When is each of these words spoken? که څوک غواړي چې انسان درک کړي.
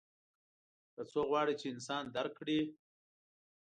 که 0.93 1.01
څوک 1.11 1.27
غواړي 1.31 1.53
چې 1.61 1.65
انسان 1.73 2.03
درک 2.15 2.33
کړي. 2.39 2.59